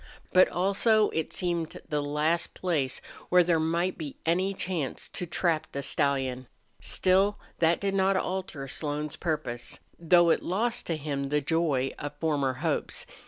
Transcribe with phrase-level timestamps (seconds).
[0.33, 5.67] But also it seemed the last place where there might be any chance to trap
[5.73, 6.47] the stallion.
[6.81, 12.15] Still that did not alter Slone's purpose, though it lost to him the joy of
[12.17, 13.05] former hopes.